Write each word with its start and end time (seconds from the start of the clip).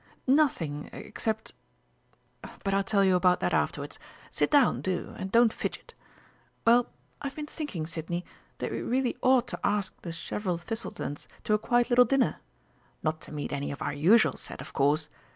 "Nothing 0.25 0.89
except, 0.93 1.53
but 2.63 2.73
I'll 2.73 2.83
tell 2.83 3.03
you 3.03 3.13
about 3.15 3.39
that 3.41 3.53
afterwards. 3.53 3.99
Sit 4.31 4.49
down, 4.49 4.81
do, 4.81 5.13
and 5.19 5.31
don't 5.31 5.53
fidget.... 5.53 5.93
Well, 6.65 6.87
I've 7.21 7.35
been 7.35 7.45
thinking, 7.45 7.85
Sidney, 7.85 8.25
that 8.57 8.71
we 8.71 8.81
really 8.81 9.15
ought 9.21 9.47
to 9.49 9.59
ask 9.63 10.01
the 10.01 10.09
Chevril 10.11 10.57
Thistletons 10.59 11.27
to 11.43 11.53
a 11.53 11.59
quiet 11.59 11.91
little 11.91 12.05
dinner. 12.05 12.37
Not 13.03 13.21
to 13.21 13.31
meet 13.31 13.53
any 13.53 13.69
of 13.71 13.83
our 13.83 13.93
usual 13.93 14.37
set, 14.37 14.59
of 14.59 14.73
course! 14.73 15.07